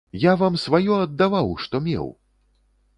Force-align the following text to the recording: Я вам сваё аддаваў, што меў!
Я 0.21 0.31
вам 0.41 0.57
сваё 0.63 0.97
аддаваў, 1.03 1.55
што 1.67 1.85
меў! 1.89 2.13